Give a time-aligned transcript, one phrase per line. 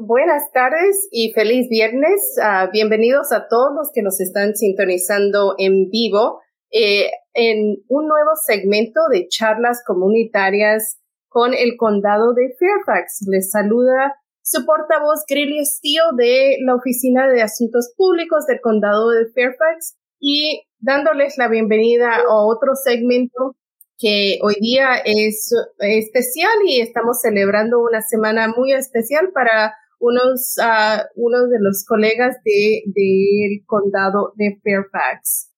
[0.00, 2.20] Buenas tardes y feliz viernes.
[2.38, 6.40] Uh, bienvenidos a todos los que nos están sintonizando en vivo
[6.70, 13.26] eh, en un nuevo segmento de charlas comunitarias con el condado de Fairfax.
[13.28, 19.26] Les saluda su portavoz Grilly Steele de la Oficina de Asuntos Públicos del condado de
[19.34, 23.56] Fairfax y dándoles la bienvenida a otro segmento
[23.98, 31.02] que hoy día es especial y estamos celebrando una semana muy especial para unos, uh,
[31.16, 35.48] unos de los colegas de, del condado de Fairfax.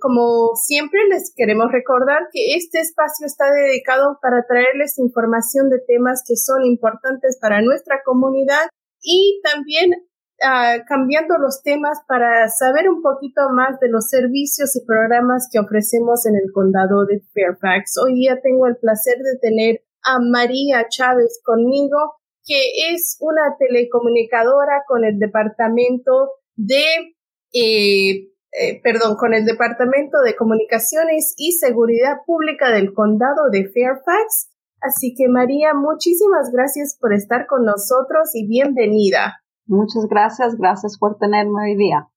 [0.00, 6.22] Como siempre les queremos recordar que este espacio está dedicado para traerles información de temas
[6.26, 8.68] que son importantes para nuestra comunidad
[9.02, 9.92] y también
[10.40, 15.58] uh, cambiando los temas para saber un poquito más de los servicios y programas que
[15.58, 17.98] ofrecemos en el condado de Fairfax.
[18.02, 22.17] Hoy día tengo el placer de tener a María Chávez conmigo
[22.48, 26.82] que es una telecomunicadora con el departamento de,
[27.52, 34.50] eh, eh, perdón, con el departamento de comunicaciones y seguridad pública del condado de Fairfax.
[34.80, 39.42] Así que María, muchísimas gracias por estar con nosotros y bienvenida.
[39.66, 42.08] Muchas gracias, gracias por tenerme hoy día.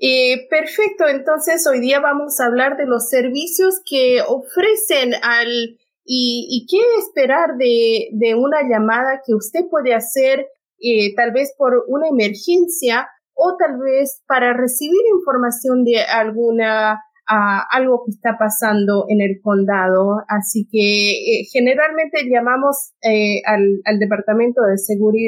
[0.00, 6.66] Eh, perfecto, entonces hoy día vamos a hablar de los servicios que ofrecen al ¿Y,
[6.70, 10.46] qué esperar de, de, una llamada que usted puede hacer
[10.80, 18.02] eh, tal vez por una emergencia o tal vez para recibir información de alguna algo
[18.04, 20.22] que está pasando en el condado.
[20.28, 24.76] Así que eh, generalmente llamamos eh, al, al, Departamento de,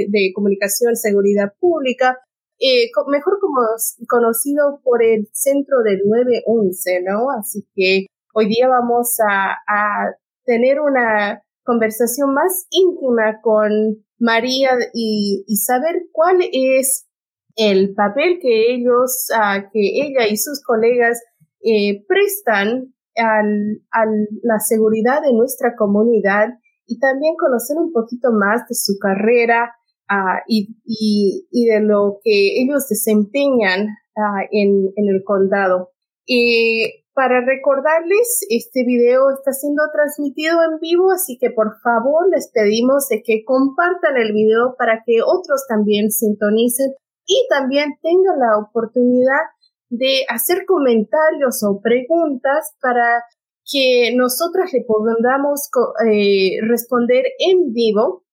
[0.08, 2.18] de Comunicación y Seguridad Pública,
[2.58, 3.62] eh, mejor como
[4.08, 7.30] conocido por el centro del 911, ¿no?
[7.38, 10.10] Así que hoy día vamos a, a
[10.46, 13.70] tener una conversación más íntima con
[14.18, 17.06] María y, saber cuál es
[17.56, 21.20] el papel que ellos, uh, que ella y sus colegas
[21.62, 24.04] eh, prestan al, a
[24.42, 26.48] la seguridad de nuestra comunidad
[26.86, 29.74] y también conocer un poquito más de su carrera
[30.10, 35.90] uh, y, y, y, de lo que ellos desempeñan uh, en, en el condado.
[36.24, 42.50] Y para recordarles, este video está siendo transmitido en vivo, así que por favor les
[42.52, 46.92] pedimos de que compartan el video para que otros también sintonicen
[47.24, 49.48] y también tengan la oportunidad
[49.88, 53.24] de hacer comentarios o preguntas para
[53.64, 55.70] que nosotras le podamos
[56.06, 58.24] eh, responder en vivo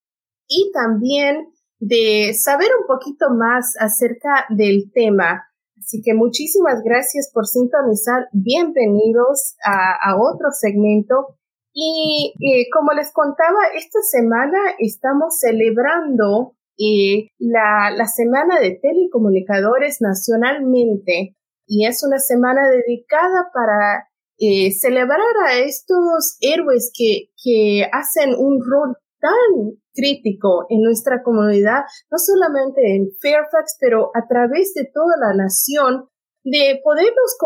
[0.46, 5.42] y también de saber un poquito más acerca del tema.
[5.84, 8.28] Así que muchísimas gracias por sintonizar.
[8.32, 11.36] Bienvenidos a, otro segmento.
[11.74, 12.32] Y
[12.72, 21.36] como les contaba, esta semana estamos celebrando eh, la, la Semana de Telecomunicadores nacionalmente.
[21.66, 24.08] Y es una semana dedicada para
[24.38, 31.84] eh, celebrar a estos héroes que, que hacen un rol tan crítico en nuestra comunidad,
[32.10, 36.08] no solamente en Fairfax, pero a través de toda la nación,
[36.44, 37.38] de podernos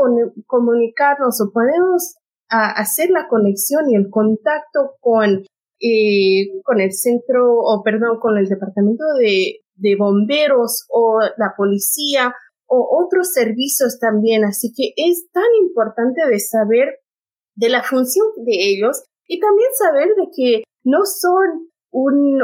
[0.46, 2.16] comunicarnos o podemos
[2.48, 5.44] hacer la conexión y el contacto con,
[5.80, 9.60] eh, con el centro, o perdón, con el departamento de,
[9.96, 12.34] bomberos o la policía
[12.66, 14.44] o otros servicios también.
[14.44, 16.98] Así que es tan importante de saber
[17.54, 22.42] de la función de ellos y también saber de que no son un,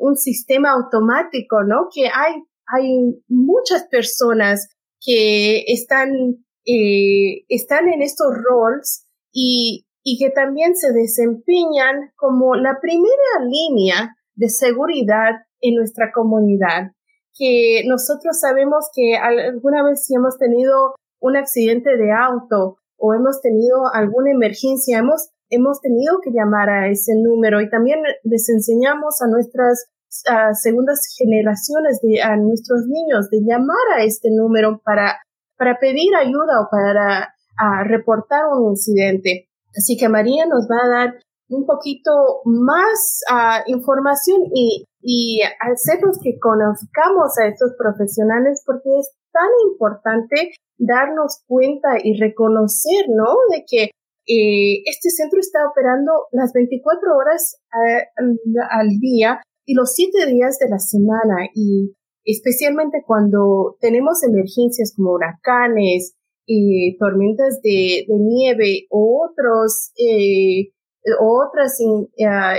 [0.00, 1.88] un, sistema automático, ¿no?
[1.94, 4.68] Que hay, hay muchas personas
[5.00, 6.10] que están,
[6.66, 14.16] eh, están en estos roles y, y que también se desempeñan como la primera línea
[14.34, 16.92] de seguridad en nuestra comunidad.
[17.36, 23.40] Que nosotros sabemos que alguna vez si hemos tenido un accidente de auto o hemos
[23.40, 29.20] tenido alguna emergencia, hemos hemos tenido que llamar a ese número y también les enseñamos
[29.22, 29.86] a nuestras
[30.62, 35.18] segundas generaciones, de, a nuestros niños, de llamar a este número para,
[35.56, 37.34] para pedir ayuda o para
[37.84, 39.48] reportar un incidente.
[39.76, 41.14] Así que María nos va a dar
[41.50, 42.10] un poquito
[42.44, 43.20] más
[43.66, 51.88] información y, y hacernos que conozcamos a estos profesionales porque es tan importante darnos cuenta
[52.02, 53.34] y reconocer, ¿no?
[53.50, 53.90] De que
[54.28, 57.56] eh, este centro está operando las 24 horas
[58.70, 61.48] al día y los 7 días de la semana.
[61.54, 61.94] Y
[62.24, 66.14] especialmente cuando tenemos emergencias como huracanes,
[66.46, 70.72] eh, tormentas de, nieve o otros, eh,
[71.20, 71.78] otras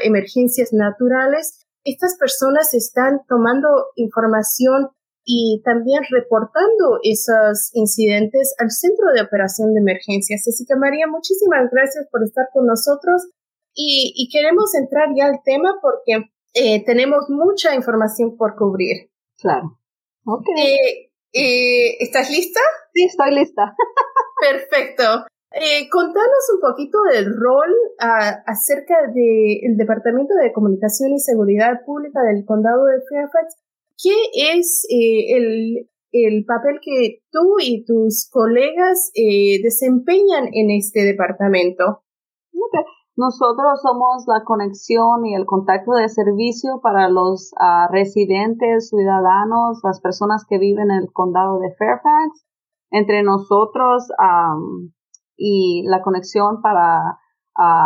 [0.04, 4.90] emergencias naturales, estas personas están tomando información
[5.32, 10.42] y también reportando esos incidentes al Centro de Operación de Emergencias.
[10.48, 13.30] Así que María, muchísimas gracias por estar con nosotros
[13.76, 19.12] y, queremos entrar ya al tema porque eh, tenemos mucha información por cubrir.
[19.38, 19.78] Claro.
[20.26, 20.66] Okay.
[20.66, 22.60] Eh, eh, ¿Estás lista?
[22.92, 23.76] Sí, estoy lista.
[24.42, 25.28] Perfecto.
[25.52, 32.22] Eh, contanos un poquito del rol ah, acerca del Departamento de Comunicación y Seguridad Pública
[32.24, 33.56] del Condado de Fairfax.
[34.02, 34.16] ¿Qué
[34.56, 42.04] es eh, el, el, papel que tú y tus colegas eh, desempeñan en este departamento?
[43.18, 50.00] Nosotros somos la conexión y el contacto de servicio para los ah, residentes, ciudadanos, las
[50.00, 52.46] personas que viven en el condado de Fairfax.
[52.92, 54.08] Entre nosotros,
[55.38, 57.20] y la conexión para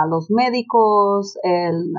[0.08, 1.92] los médicos, el,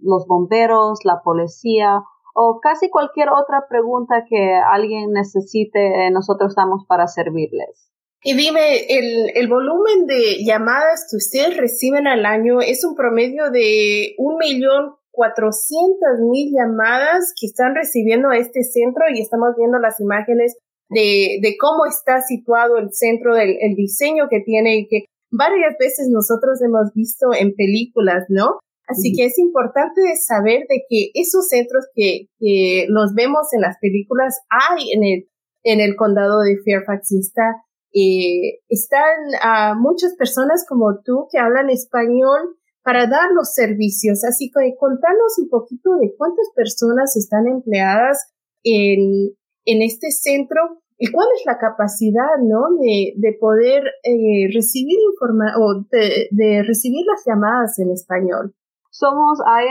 [0.00, 2.02] los bomberos, la policía
[2.38, 7.90] o casi cualquier otra pregunta que alguien necesite, nosotros estamos para servirles.
[8.22, 13.50] Y dime, el, el volumen de llamadas que ustedes reciben al año es un promedio
[13.50, 19.98] de un millón cuatrocientas mil llamadas que están recibiendo este centro y estamos viendo las
[19.98, 20.58] imágenes
[20.90, 25.74] de, de cómo está situado el centro del el diseño que tiene y que varias
[25.80, 28.58] veces nosotros hemos visto en películas, ¿no?
[28.86, 33.76] Así que es importante saber de que esos centros que, que los vemos en las
[33.80, 35.28] películas hay en el,
[35.64, 41.38] en el condado de Fairfax y está, eh, están a muchas personas como tú que
[41.38, 44.22] hablan español para dar los servicios.
[44.24, 48.32] Así que contanos un poquito de cuántas personas están empleadas
[48.62, 49.34] en,
[49.64, 50.60] en este centro
[50.98, 52.76] y cuál es la capacidad, ¿no?
[52.80, 58.54] De, de poder eh, recibir información o de, de, recibir las llamadas en español.
[58.98, 59.66] Somos, hay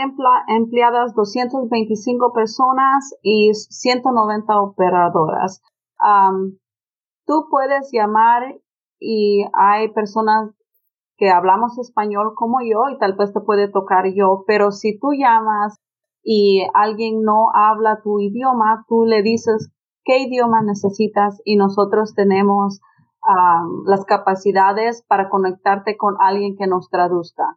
[0.46, 5.62] empleadas 225 personas y 190 operadoras.
[7.26, 8.54] tú puedes llamar
[9.00, 10.54] y hay personas
[11.16, 15.08] que hablamos español como yo y tal vez te puede tocar yo, pero si tú
[15.12, 15.76] llamas
[16.22, 19.72] y alguien no habla tu idioma, tú le dices
[20.04, 22.80] qué idioma necesitas y nosotros tenemos
[23.86, 27.56] las capacidades para conectarte con alguien que nos traduzca.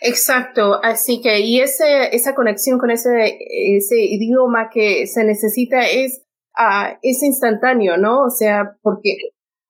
[0.00, 3.38] Exacto, así que y ese, esa conexión con ese,
[3.76, 6.22] ese idioma que se necesita es,
[6.58, 8.24] uh, es instantáneo, ¿no?
[8.24, 9.16] O sea, porque...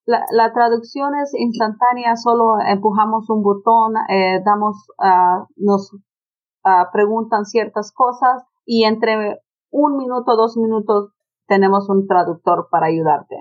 [0.09, 7.45] La, la traducción es instantánea, solo empujamos un botón, eh, damos, uh, nos uh, preguntan
[7.45, 9.41] ciertas cosas y entre
[9.73, 11.11] un minuto, dos minutos
[11.49, 13.37] tenemos un traductor para ayudarte.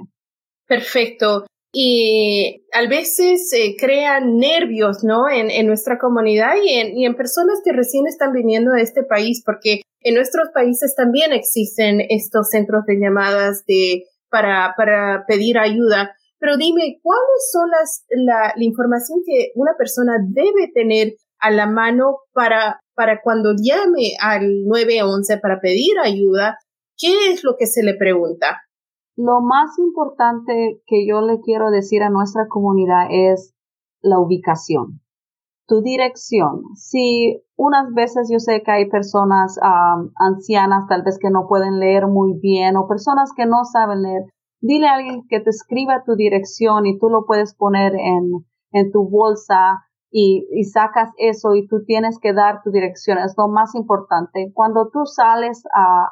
[0.68, 1.46] Perfecto.
[1.78, 5.30] Y a veces se crean nervios, ¿no?
[5.30, 9.04] En, en nuestra comunidad y en, y en personas que recién están viniendo a este
[9.04, 15.58] país, porque en nuestros países también existen estos centros de llamadas de, para, para pedir
[15.58, 16.16] ayuda.
[16.40, 21.68] Pero dime, ¿cuáles son las, la, la información que una persona debe tener a la
[21.68, 26.58] mano para, para cuando llame al 911 para pedir ayuda?
[26.98, 28.62] ¿Qué es lo que se le pregunta?
[29.18, 33.56] Lo más importante que yo le quiero decir a nuestra comunidad es
[34.02, 35.02] la ubicación,
[35.68, 36.64] tu dirección.
[36.76, 39.58] Si unas veces yo sé que hay personas
[40.16, 44.24] ancianas tal vez que no pueden leer muy bien o personas que no saben leer,
[44.62, 48.92] dile a alguien que te escriba tu dirección y tú lo puedes poner en, en
[48.92, 49.86] tu bolsa
[50.18, 53.18] y, sacas eso y tú tienes que dar tu dirección.
[53.18, 54.52] Es lo más importante.
[54.54, 55.64] Cuando tú sales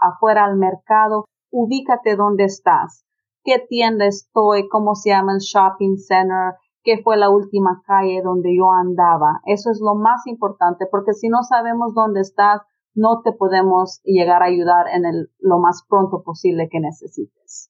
[0.01, 3.05] afuera al mercado, ubícate dónde estás.
[3.43, 4.67] ¿Qué tienda estoy?
[4.67, 6.55] ¿Cómo se llama el shopping center?
[6.83, 9.39] ¿Qué fue la última calle donde yo andaba?
[9.45, 12.61] Eso es lo más importante porque si no sabemos dónde estás,
[12.95, 17.69] no te podemos llegar a ayudar en el, lo más pronto posible que necesites.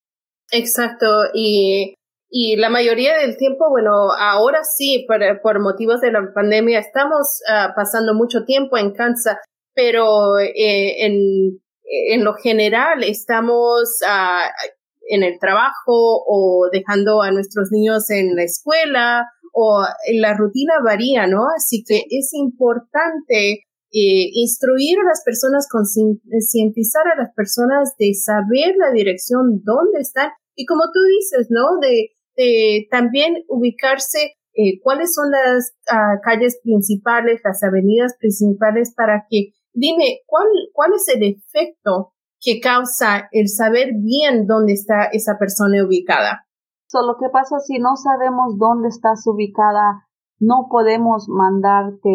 [0.52, 1.08] Exacto.
[1.34, 1.96] Y
[2.36, 7.42] y la mayoría del tiempo, bueno, ahora sí, por, por motivos de la pandemia, estamos
[7.48, 9.40] uh, pasando mucho tiempo en casa,
[9.75, 14.70] pero eh, en, en lo general estamos uh,
[15.10, 21.28] en el trabajo o dejando a nuestros niños en la escuela o la rutina varía,
[21.28, 21.44] ¿no?
[21.56, 28.75] Así que es importante eh, instruir a las personas, concientizar a las personas de saber
[28.78, 31.80] la dirección, dónde están y como tú dices, ¿no?
[31.80, 39.25] De de también ubicarse eh, cuáles son las ah, calles principales, las avenidas principales para
[39.30, 45.38] que, dime, ¿cuál, cuál es el efecto que causa el saber bien dónde está esa
[45.38, 46.46] persona ubicada?
[46.88, 50.06] So, lo que pasa si no sabemos dónde estás ubicada,
[50.39, 52.10] no podemos mandarte,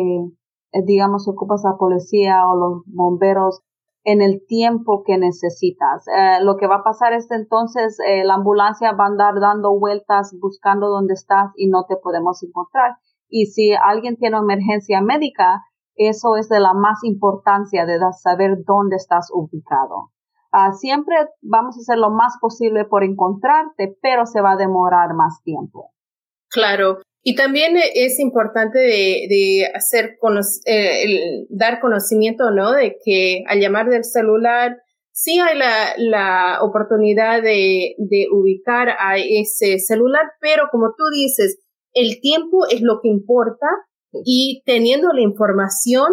[0.72, 3.62] eh, digamos, ocupas a policía o los bomberos
[4.04, 6.06] en el tiempo que necesitas.
[6.08, 9.78] Eh, lo que va a pasar es entonces eh, la ambulancia va a andar dando
[9.78, 12.96] vueltas buscando dónde estás y no te podemos encontrar.
[13.28, 15.64] Y si alguien tiene emergencia médica,
[15.98, 20.12] eso es de la más importancia de saber dónde estás ubicado.
[20.50, 25.14] Ah, siempre vamos a hacer lo más posible por encontrarte, pero se va a demorar
[25.14, 25.92] más tiempo.
[26.48, 26.98] Claro.
[27.22, 30.16] Y también es importante de, hacer
[30.64, 32.72] eh, dar conocimiento, ¿no?
[32.72, 34.78] De que al llamar del celular
[35.12, 37.96] sí hay la, oportunidad de,
[38.32, 41.58] ubicar a ese celular, pero como tú dices,
[41.92, 43.66] el tiempo es lo que importa
[44.12, 46.08] y teniendo la información,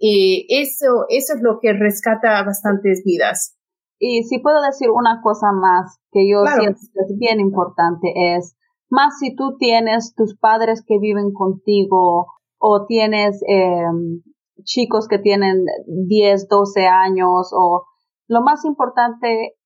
[0.00, 3.56] eh, eso, eso es lo que rescata bastantes vidas.
[3.98, 8.56] Y si puedo decir una cosa más que yo siento que es bien importante es,
[8.90, 12.28] más si tú tienes tus padres que viven contigo
[12.58, 14.22] o tienes em,
[14.62, 17.84] chicos que tienen 10, 12 años o
[18.28, 19.56] lo más importante,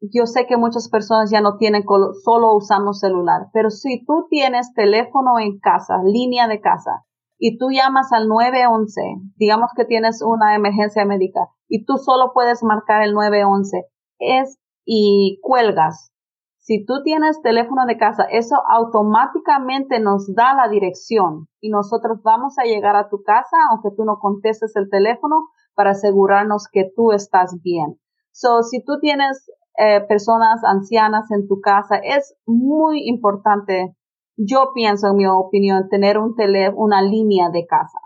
[0.00, 1.84] yo sé que muchas personas ya no tienen,
[2.24, 7.04] solo usamos celular, pero si tú tienes teléfono en casa, línea de casa,
[7.38, 9.00] y tú llamas al 911,
[9.36, 13.84] digamos que tienes una emergencia médica y tú solo puedes marcar el 911,
[14.18, 16.12] es y cuelgas.
[16.56, 22.58] Si tú tienes teléfono de casa, eso automáticamente nos da la dirección y nosotros vamos
[22.58, 27.12] a llegar a tu casa aunque tú no contestes el teléfono para asegurarnos que tú
[27.12, 27.98] estás bien.
[28.32, 33.96] So, si tú tienes eh, personas ancianas en tu casa, es muy importante
[34.38, 37.98] yo pienso, en mi opinión, tener un teléfono, una línea de casa.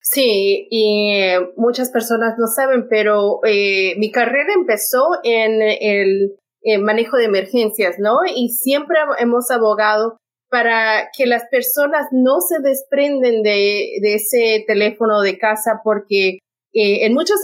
[0.00, 6.36] Sí, y eh, muchas personas no saben, pero eh, mi carrera empezó en el
[6.80, 8.18] manejo de emergencias, ¿no?
[8.24, 10.16] Y siempre hemos abogado
[10.48, 16.38] para que las personas no se desprenden de, ese teléfono de casa porque
[16.72, 17.40] eh, en muchas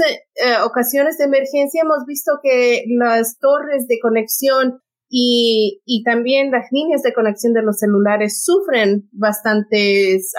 [0.65, 4.81] ocasiones de emergencia hemos visto que las torres de conexión
[5.15, 10.33] y, y también las líneas de conexión de los celulares sufren bastantes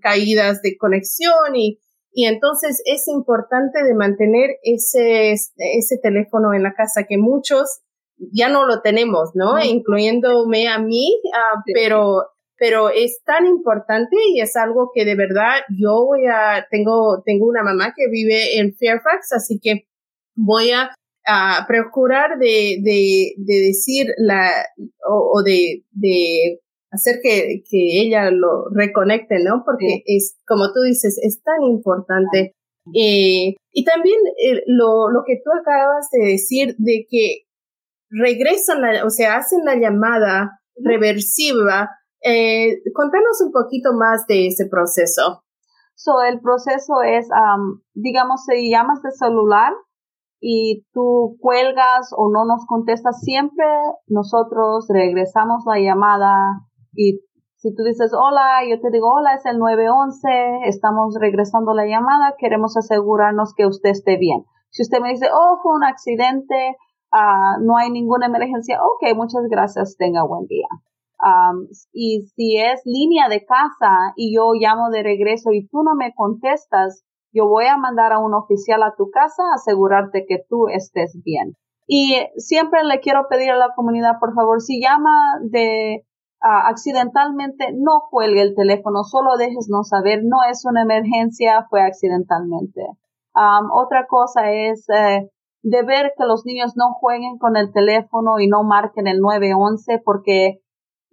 [0.00, 1.78] caídas de conexión y,
[2.10, 7.82] y entonces es importante de mantener ese, ese teléfono en la casa que muchos
[8.32, 9.62] ya no lo tenemos, ¿no?
[9.62, 12.22] Incluyéndome a mí, ah, pero,
[12.56, 17.46] pero es tan importante y es algo que de verdad yo voy a, tengo, tengo
[17.46, 19.86] una mamá que vive en Fairfax, así que
[20.34, 20.94] voy a
[21.26, 24.50] a procurar de, de, de decir la,
[25.08, 29.62] o, de, de hacer que, que ella lo reconecte, ¿no?
[29.64, 32.54] Porque es, como tú dices, es tan importante.
[32.94, 37.44] Eh, y también eh, lo, lo que tú acabas de decir de que
[38.10, 41.88] regresan, la, o sea, hacen la llamada reversiva.
[42.22, 45.42] Eh, contanos un poquito más de ese proceso.
[45.96, 47.28] So, el proceso es,
[47.94, 49.72] digamos, si llamas de celular,
[50.40, 53.66] y tú cuelgas o no nos contestas, siempre
[54.06, 56.60] nosotros regresamos la llamada
[56.92, 57.20] y
[57.56, 62.34] si tú dices hola, yo te digo hola, es el 911, estamos regresando la llamada,
[62.38, 64.44] queremos asegurarnos que usted esté bien.
[64.68, 66.76] Si usted me dice, oh, fue un accidente,
[67.12, 70.66] uh, no hay ninguna emergencia, ok, muchas gracias, tenga buen día.
[71.24, 75.94] Um, y si es línea de casa y yo llamo de regreso y tú no
[75.94, 77.02] me contestas,
[77.34, 81.20] yo voy a mandar a un oficial a tu casa a asegurarte que tú estés
[81.24, 81.56] bien.
[81.86, 86.06] Y siempre le quiero pedir a la comunidad, por favor, si llama de
[86.40, 92.86] ah, accidentalmente, no cuelgue el teléfono, solo déjesnos saber, no es una emergencia, fue accidentalmente.
[93.72, 95.28] otra cosa es eh,
[95.62, 100.00] de ver que los niños no jueguen con el teléfono y no marquen el 911
[100.04, 100.60] porque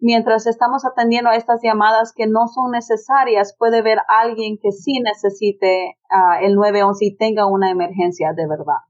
[0.02, 5.00] mientras estamos atendiendo a estas llamadas que no son necesarias, puede haber alguien que sí
[5.00, 8.82] necesite uh, el 911 y tenga una emergencia de verdad.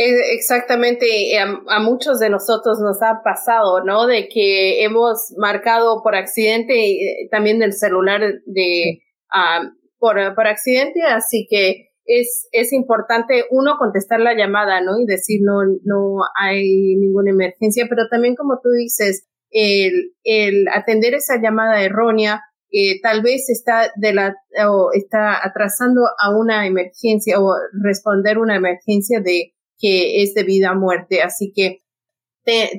[0.00, 1.06] Exactamente,
[1.38, 4.06] a, muchos de nosotros nos ha pasado, ¿no?
[4.06, 9.00] De que hemos marcado por accidente eh, también del celular de
[9.34, 9.66] uh,
[9.98, 15.00] por, por accidente, así que es, es importante uno contestar la llamada, ¿no?
[15.00, 21.14] Y decir no, no hay ninguna emergencia, pero también como tú dices, el, el atender
[21.14, 24.36] esa llamada errónea eh, tal vez está de la
[24.68, 30.70] o está atrasando a una emergencia o responder una emergencia de que es de vida
[30.70, 31.22] a muerte.
[31.22, 31.80] Así que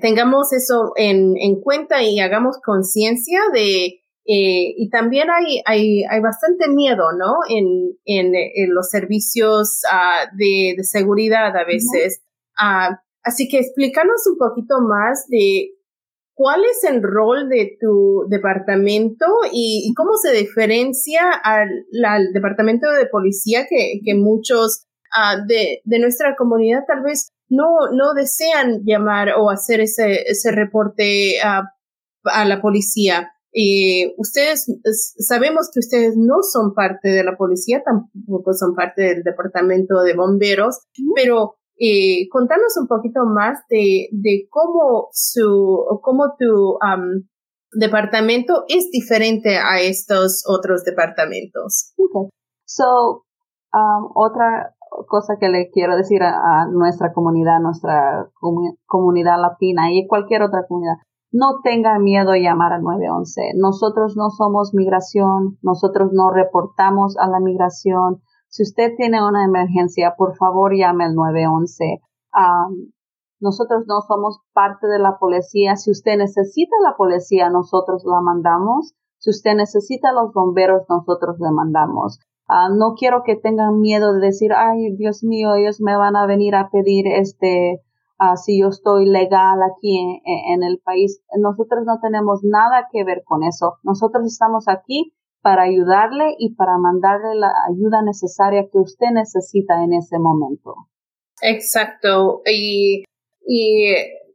[0.01, 6.19] tengamos eso en, en, cuenta y hagamos conciencia de eh, y también hay, hay, hay
[6.19, 7.37] bastante miedo, ¿no?
[7.49, 12.21] En, en, en los servicios uh, de, de, seguridad a veces.
[12.59, 15.71] Uh, así que explícanos un poquito más de
[16.39, 23.67] ¿Cuál es el rol de tu departamento y, cómo se diferencia al, departamento de policía
[23.67, 29.81] que, muchos ah, de, de nuestra comunidad tal vez no, no desean llamar o hacer
[29.81, 31.73] ese, ese reporte a,
[32.23, 33.33] a la policía.
[33.51, 34.71] Eh, ustedes,
[35.17, 40.15] sabemos que ustedes no son parte de la policía, tampoco son parte del departamento de
[40.15, 46.77] bomberos, pero eh, contanos un poquito más de, de cómo su, cómo tu
[47.71, 51.93] departamento es diferente a estos otros departamentos.
[51.97, 52.29] Okay.
[52.65, 53.23] So,
[53.73, 54.75] um, otra
[55.07, 58.29] cosa que le quiero decir a, nuestra comunidad, nuestra
[58.85, 60.95] comunidad latina y cualquier otra comunidad,
[61.31, 63.53] no tenga miedo a llamar al 911.
[63.55, 68.21] Nosotros no somos migración, nosotros no reportamos a la migración.
[68.49, 72.01] Si usted tiene una emergencia, por favor llame al 911.
[73.39, 75.75] nosotros no somos parte de la policía.
[75.75, 78.95] Si usted necesita la policía, nosotros la mandamos.
[79.19, 82.19] Si usted necesita los bomberos, nosotros le mandamos.
[82.47, 86.25] Ah, no quiero que tengan miedo de decir, ay, Dios mío, ellos me van a
[86.25, 87.83] venir a pedir este,
[88.19, 91.21] uh, si yo estoy legal aquí en, el país.
[91.37, 93.75] Nosotros no tenemos nada que ver con eso.
[93.83, 99.93] Nosotros estamos aquí para ayudarle y para mandarle la ayuda necesaria que usted necesita en
[99.93, 100.75] ese momento.
[101.41, 102.41] Exacto.
[102.45, 103.03] Y,
[103.45, 103.85] y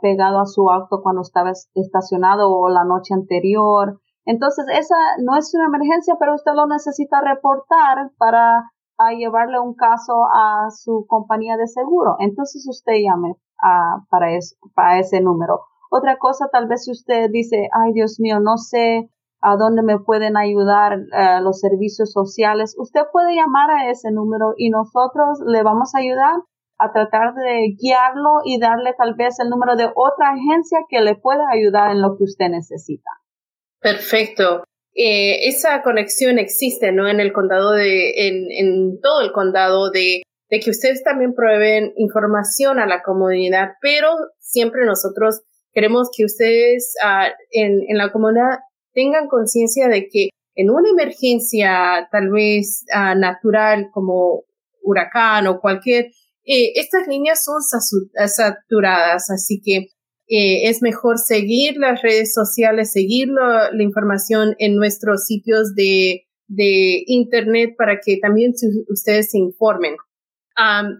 [0.00, 4.00] pegado a su auto cuando estaba estacionado o la noche anterior.
[4.24, 8.64] Entonces, esa no es una emergencia, pero usted lo necesita reportar para
[9.16, 12.16] llevarle un caso a su compañía de seguro.
[12.18, 14.28] Entonces usted llame a, para,
[14.74, 15.60] para ese número.
[15.90, 19.10] Otra cosa, tal vez si usted dice, ay Dios mío, no sé
[19.42, 24.54] a dónde me pueden ayudar eh, los servicios sociales, usted puede llamar a ese número
[24.56, 26.40] y nosotros le vamos a ayudar
[26.78, 31.14] a tratar de guiarlo y darle tal vez el número de otra agencia que le
[31.14, 33.10] pueda ayudar en lo que usted necesita.
[33.80, 34.64] Perfecto.
[34.94, 37.08] Eh, esa conexión existe, ¿no?
[37.08, 41.92] En el condado de, en, en todo el condado de, de que ustedes también prueben
[41.96, 44.08] información a la comunidad, pero
[44.38, 48.58] siempre nosotros queremos que ustedes uh, en, en la comunidad
[48.94, 54.44] tengan conciencia de que en una emergencia tal vez uh, natural como
[54.82, 56.06] huracán o cualquier,
[56.46, 59.88] eh, estas líneas son saturadas, así que
[60.28, 67.02] eh, es mejor seguir las redes sociales, seguir la, información en nuestros sitios de, de
[67.06, 68.52] Internet para que también
[68.88, 69.96] ustedes se informen.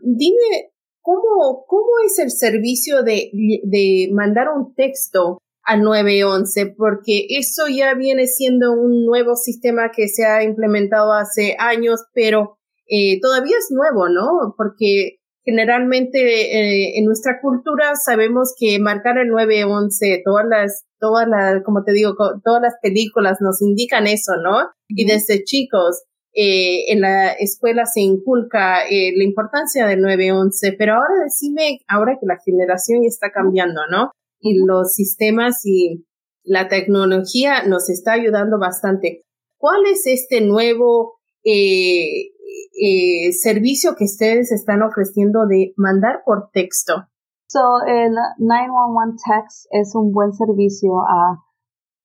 [0.02, 3.30] dime, ¿cómo, ¿cómo es el servicio de,
[3.64, 6.74] de mandar un texto a 911?
[6.76, 12.56] Porque eso ya viene siendo un nuevo sistema que se ha implementado hace años, pero
[12.88, 14.54] eh, todavía es nuevo, ¿no?
[14.56, 21.62] Porque generalmente eh, en nuestra cultura sabemos que marcar el 911, todas las, todas las,
[21.62, 24.70] como te digo, todas las películas nos indican eso, ¿no?
[24.88, 26.02] Y desde chicos,
[26.35, 32.18] eh, en la escuela se inculca eh, la importancia del 911, pero ahora decime, ahora
[32.20, 34.11] que la generación está cambiando, ¿no?
[34.40, 36.04] Y los sistemas y
[36.42, 39.22] la tecnología nos está ayudando bastante.
[39.59, 42.32] ¿Cuál es este nuevo eh,
[42.80, 47.06] eh, servicio que ustedes están ofreciendo de mandar por texto?
[47.48, 51.42] So, el 911 Text es un buen servicio a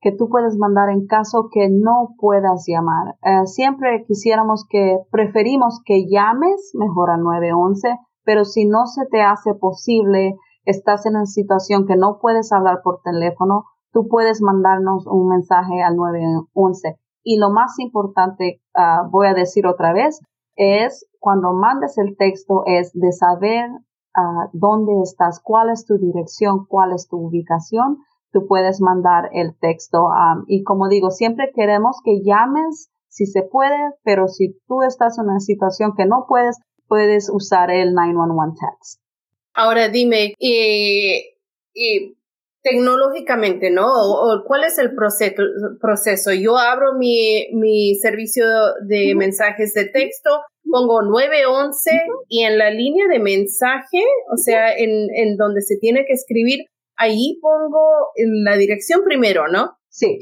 [0.02, 3.16] que tú puedes mandar en caso que no puedas llamar.
[3.24, 9.22] Eh, siempre quisiéramos que, preferimos que llames mejor al 911, pero si no se te
[9.22, 15.06] hace posible, estás en una situación que no puedes hablar por teléfono, tú puedes mandarnos
[15.06, 16.98] un mensaje al 911.
[17.24, 20.20] Y lo más importante, ah, voy a decir otra vez,
[20.62, 26.66] es cuando mandes el texto es de saber uh, dónde estás, cuál es tu dirección,
[26.68, 27.98] cuál es tu ubicación,
[28.32, 30.06] tú puedes mandar el texto.
[30.06, 35.18] Um, y como digo, siempre queremos que llames si se puede, pero si tú estás
[35.20, 39.02] en una situación que no puedes, puedes usar el 911 text.
[39.54, 41.36] Ahora dime, eh,
[42.62, 43.88] tecnológicamente, ¿no?
[43.88, 45.44] O, ¿Cuál es el proceso,
[45.80, 46.32] proceso?
[46.32, 48.46] Yo abro mi, mi servicio
[48.88, 50.30] de mensajes de texto,
[50.72, 51.92] pongo 911
[52.30, 54.04] y en la línea de mensaje,
[54.34, 57.84] o sea, en, en donde se tiene que escribir, ahí pongo
[58.44, 59.78] la dirección primero, ¿no?
[59.90, 60.18] Sí.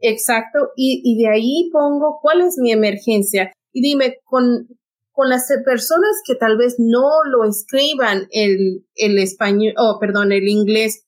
[0.00, 0.70] Exacto.
[0.76, 3.52] Y, y de ahí pongo cuál es mi emergencia.
[3.72, 4.68] Y dime, con,
[5.12, 10.32] con las personas que tal vez no lo escriban el, el español, o oh, perdón,
[10.32, 11.06] el inglés,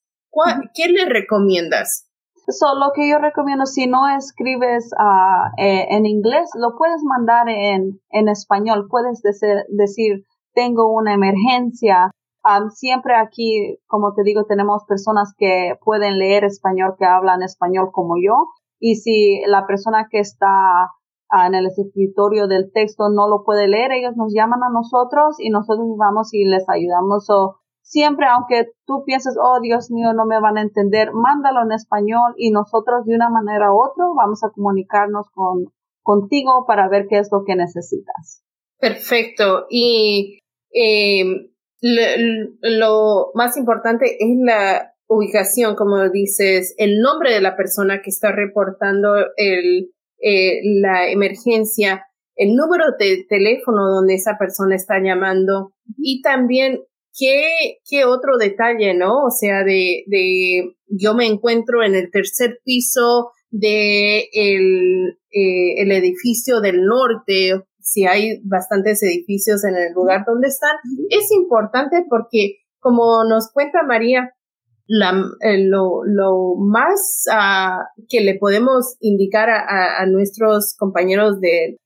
[0.74, 2.06] ¿Qué le recomiendas?
[2.48, 8.00] So, lo que yo recomiendo, si no escribes uh, en inglés, lo puedes mandar en,
[8.11, 8.87] en español.
[8.90, 12.11] Puedes decir, tengo una emergencia.
[12.44, 17.88] Um, siempre aquí, como te digo, tenemos personas que pueden leer español, que hablan español
[17.92, 18.48] como yo.
[18.78, 20.90] Y si la persona que está
[21.33, 25.37] uh, en el escritorio del texto no lo puede leer, ellos nos llaman a nosotros
[25.38, 27.26] y nosotros vamos y les ayudamos.
[27.84, 32.32] Siempre, aunque tú pienses, oh Dios mío, no me van a entender, mándalo en español
[32.38, 35.66] y nosotros de una manera u otra vamos a comunicarnos con,
[36.02, 38.42] contigo para ver qué es lo que necesitas.
[38.80, 39.66] Perfecto.
[39.68, 40.38] Y
[40.72, 41.50] em,
[42.62, 48.32] lo, más importante es la ubicación, como dices, el nombre de la persona que está
[48.32, 49.90] reportando el,
[50.22, 56.80] eh, la emergencia, el número de teléfono donde esa persona está llamando y también
[57.16, 59.24] ¿Qué, qué otro detalle, no?
[59.27, 65.92] O sea, de, de yo me encuentro en el tercer piso de el, eh, el
[65.92, 70.77] edificio del norte, si hay bastantes edificios en el lugar donde están,
[71.09, 74.33] es importante porque, como nos cuenta María,
[74.87, 81.79] la, eh, lo, lo, más uh, que le podemos indicar a, a, nuestros compañeros de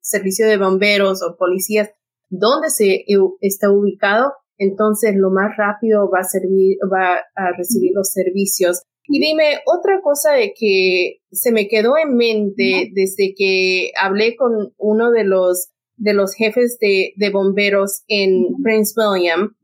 [0.00, 1.90] servicio de bomberos o policías
[2.28, 3.04] dónde se
[3.40, 8.82] está ubicado entonces lo más rápido va a servir, va a recibir los servicios.
[9.08, 14.72] Y dime otra cosa de que se me quedó en mente desde que hablé con
[14.76, 19.54] uno de los de los jefes de, de bomberos en Prince William,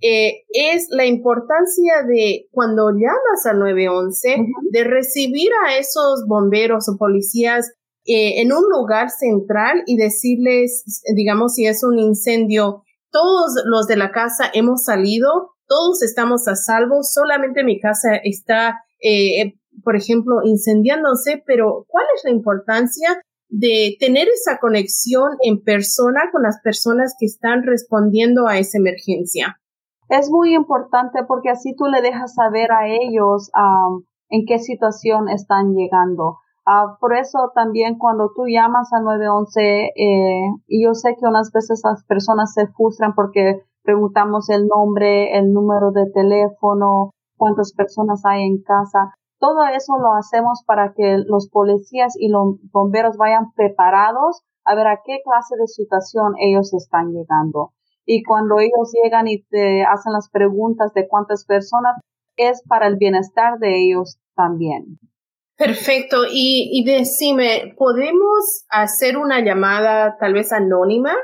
[0.00, 4.36] eh, es la importancia de cuando llamas a 911,
[4.72, 7.70] de recibir a esos bomberos o policías
[8.06, 12.82] eh, en un lugar central y decirles, digamos, si es un incendio,
[13.14, 18.80] todos los de la casa hemos salido, todos estamos a salvo, solamente mi casa está,
[19.00, 26.22] eh, por ejemplo, incendiándose, pero ¿cuál es la importancia de tener esa conexión en persona
[26.32, 29.60] con las personas que están respondiendo a esa emergencia?
[30.08, 33.48] Es muy importante porque así tú le dejas saber a ellos
[34.28, 36.38] en qué situación están llegando.
[36.66, 41.52] Uh, por eso también cuando tú llamas a 911, eh, y yo sé que unas
[41.52, 48.22] veces las personas se frustran porque preguntamos el nombre, el número de teléfono, cuántas personas
[48.24, 49.14] hay en casa.
[49.38, 54.86] Todo eso lo hacemos para que los policías y los bomberos vayan preparados a ver
[54.86, 57.72] a qué clase de situación ellos están llegando.
[58.06, 61.96] Y cuando ellos llegan y te hacen las preguntas de cuántas personas,
[62.36, 64.98] es para el bienestar de ellos también.
[65.56, 66.24] Perfecto.
[66.30, 71.14] Y, y decime, ¿podemos hacer una llamada tal vez anónima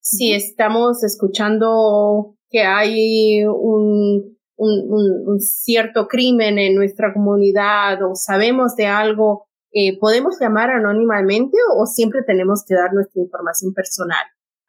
[0.00, 8.76] si estamos escuchando que hay un, un, un, cierto crimen en nuestra comunidad o sabemos
[8.76, 9.46] de algo?
[9.72, 14.24] Eh, ¿Podemos llamar anónimamente o, siempre tenemos que dar nuestra información personal?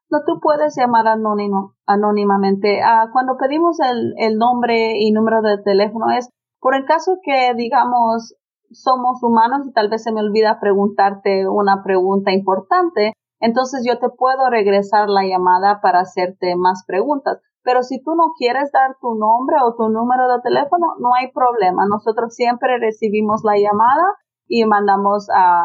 [0.10, 2.82] No, tú puedes llamar anónimo, anónimamente.
[2.84, 6.30] Ah, cuando pedimos el, el nombre y número de teléfono es
[6.60, 8.36] por el caso que, digamos,
[8.74, 14.10] somos humanos y tal vez se me olvida preguntarte una pregunta importante, entonces yo te
[14.10, 17.40] puedo regresar la llamada para hacerte más preguntas.
[17.64, 21.32] Pero si tú no quieres dar tu nombre o tu número de teléfono, no hay
[21.32, 21.86] problema.
[21.88, 25.64] Nosotros siempre recibimos la llamada y mandamos a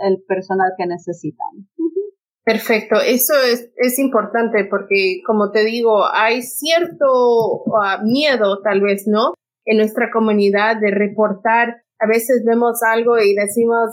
[0.00, 1.68] el personal que necesitan.
[2.44, 9.04] Perfecto, eso es, es importante porque, como te digo, hay cierto ah, miedo, tal vez,
[9.06, 9.32] ¿no?
[9.64, 13.90] En nuestra comunidad de reportar a veces vemos algo y decimos,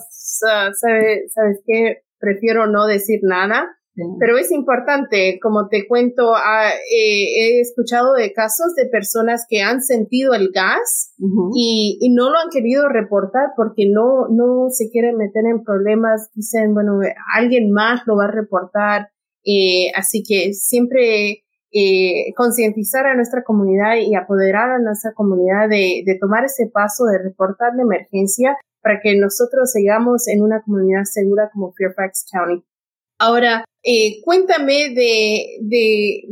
[0.50, 2.04] ah, ¿sabes qué?
[2.20, 3.78] Prefiero no decir nada.
[4.20, 9.62] Pero es importante, como te cuento, ah, eh, he escuchado de casos de personas que
[9.62, 11.14] han sentido el gas
[11.54, 16.30] y, y, no lo han querido reportar porque no, no se quieren meter en problemas.
[16.34, 17.00] Dicen, bueno,
[17.36, 19.10] alguien más lo va a reportar
[19.44, 26.04] Eh, así que siempre eh, concientizar a nuestra comunidad y apoderar a nuestra comunidad de,
[26.06, 31.04] de tomar ese paso de reportar la emergencia para que nosotros sigamos en una comunidad
[31.04, 32.64] segura como Fairfax County.
[33.20, 36.24] Ahora, eh, cuéntame de, de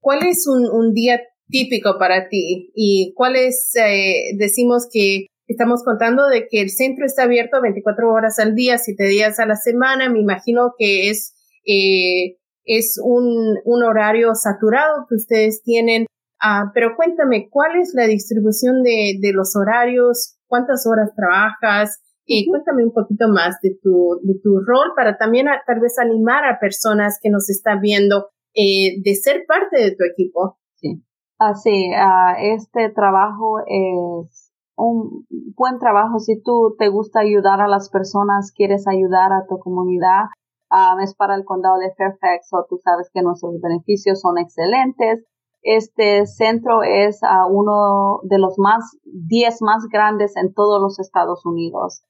[0.00, 5.82] cuál es un, un, día típico para ti y cuál es, eh, decimos que estamos
[5.84, 9.56] contando de que el centro está abierto 24 horas al día, 7 días a la
[9.56, 10.08] semana.
[10.08, 11.34] Me imagino que es,
[11.66, 12.38] eh,
[12.78, 16.06] es un, un horario saturado que ustedes tienen.
[16.42, 20.38] Uh, pero cuéntame, ¿cuál es la distribución de, de los horarios?
[20.46, 22.00] ¿Cuántas horas trabajas?
[22.26, 26.44] Eh, cuéntame un poquito más de tu, de tu rol para también tal vez animar
[26.44, 30.58] a personas que nos están viendo eh, de ser parte de tu equipo.
[30.76, 31.02] Sí,
[31.38, 36.20] así, uh, este trabajo es un buen trabajo.
[36.20, 40.30] Si tú te gusta ayudar a las personas, quieres ayudar a tu comunidad,
[40.70, 45.24] um, es para el condado de Fairfax o tú sabes que nuestros beneficios son excelentes.
[45.62, 51.44] Este centro es uh, uno de los más, 10 más grandes en todos los Estados
[51.44, 52.02] Unidos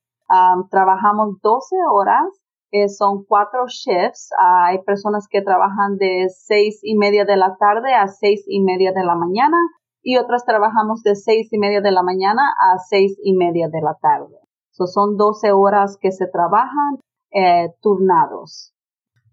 [0.70, 2.26] trabajamos 12 horas,
[2.72, 4.30] eh, son cuatro shifts.
[4.38, 8.62] Ah, hay personas que trabajan de seis y media de la tarde a seis y
[8.62, 9.58] media de la mañana
[10.02, 13.80] y otras trabajamos de seis y media de la mañana a seis y media de
[13.80, 14.36] la tarde.
[14.70, 17.00] So, son 12 horas que se trabajan
[17.32, 18.72] eh, turnados.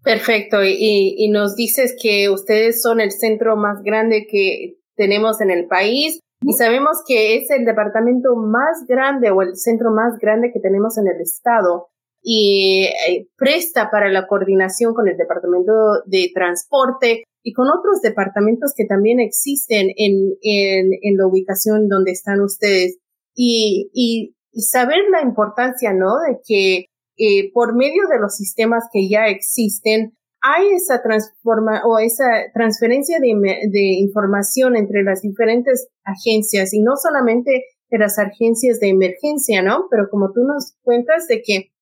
[0.02, 0.64] Perfecto.
[0.64, 5.66] Y, y nos dices que ustedes son el centro más grande que tenemos en el
[5.66, 6.20] país.
[6.40, 10.96] Y sabemos que es el departamento más grande o el centro más grande que tenemos
[10.96, 11.88] en el estado
[12.22, 15.72] y eh, presta para la coordinación con el departamento
[16.06, 22.12] de transporte y con otros departamentos que también existen en, en, en la ubicación donde
[22.12, 22.98] están ustedes.
[23.34, 26.18] Y, y, y, saber la importancia, ¿no?
[26.28, 26.86] De que
[27.18, 33.18] eh, por medio de los sistemas que ya existen, hay esa transforma o esa transferencia
[33.20, 39.86] de, información entre las diferentes agencias y no solamente de las agencias de emergencia, ¿no?
[39.90, 41.72] Pero como tú nos cuentas de que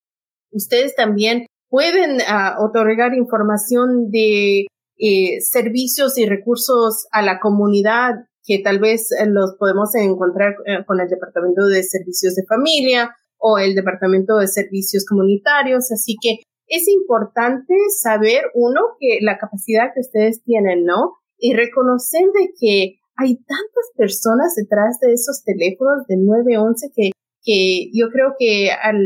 [0.53, 4.67] ustedes también pueden uh, otorgar información de
[4.99, 8.15] eh, servicios y recursos a la comunidad
[8.47, 13.15] que tal vez eh, los podemos encontrar eh, con el Departamento de Servicios de Familia
[13.39, 15.91] o el Departamento de Servicios Comunitarios.
[15.93, 21.15] Así que es importante saber, uno, que la capacidad que ustedes tienen, ¿no?
[21.39, 27.11] Y reconocer de que hay tantas personas detrás de esos teléfonos del 911 que,
[27.43, 28.99] que yo creo que al,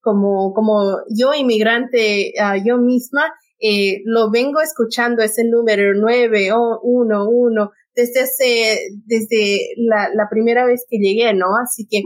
[0.00, 8.20] como, como yo inmigrante, uh, yo misma, eh, lo vengo escuchando ese número 911 desde
[8.20, 11.48] hace, desde la, la primera vez que llegué, ¿no?
[11.62, 12.02] Así que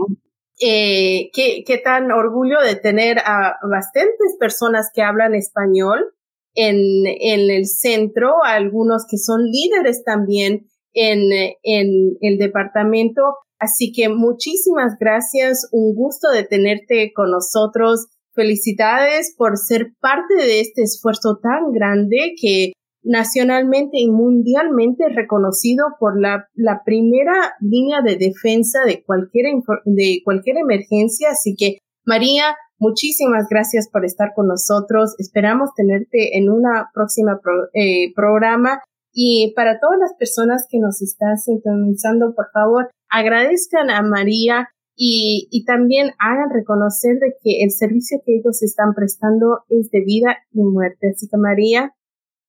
[0.60, 6.14] eh, qué, tan orgullo de tener a bastantes personas que hablan español
[6.54, 13.22] en, en el centro, algunos que son líderes también en, en el departamento.
[13.58, 18.06] Así que muchísimas gracias, un gusto de tenerte con nosotros.
[18.32, 22.72] Felicidades por ser parte de este esfuerzo tan grande que
[23.04, 29.46] nacionalmente y mundialmente reconocido por la, la primera línea de defensa de cualquier,
[29.84, 31.28] de cualquier emergencia.
[31.30, 35.14] Así que, María, muchísimas gracias por estar con nosotros.
[35.18, 37.38] Esperamos tenerte en una próxima
[37.74, 38.80] eh, programa.
[39.12, 45.46] Y para todas las personas que nos están sintonizando, por favor, agradezcan a María y,
[45.52, 50.38] y también hagan reconocer de que el servicio que ellos están prestando es de vida
[50.52, 51.10] y muerte.
[51.14, 51.92] Así que María,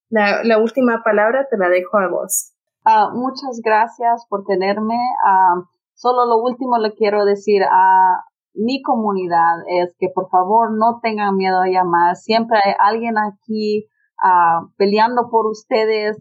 [0.09, 2.53] la, la última palabra te la dejo a vos.
[2.85, 4.95] Uh, muchas gracias por tenerme.
[4.95, 5.63] Uh,
[5.95, 11.35] solo lo último le quiero decir a mi comunidad es que por favor no tengan
[11.35, 12.15] miedo a llamar.
[12.15, 13.87] Siempre hay alguien aquí
[14.23, 16.17] uh, peleando por ustedes.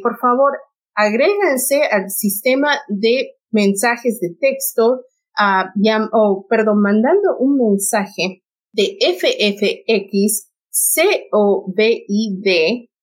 [0.03, 0.55] por favor,
[0.94, 5.00] agréganse al sistema de mensajes de texto,
[5.38, 5.64] uh,
[6.12, 10.48] o perdón, mandando un mensaje de FFX
[11.31, 12.46] COVID